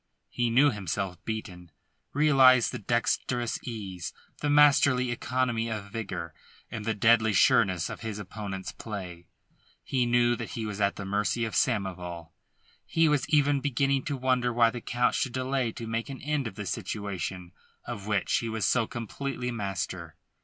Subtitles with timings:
[0.29, 1.69] He knew himself beaten,
[2.11, 6.33] realised the dexterous ease, the masterly economy of vigour
[6.71, 9.27] and the deadly sureness of his opponent's play.
[9.83, 12.31] He knew that he was at the mercy of Samoval;
[12.83, 16.47] he was even beginning to wonder why the Count should delay to make an end
[16.47, 17.51] of a situation
[17.85, 20.15] of which he was so completely master.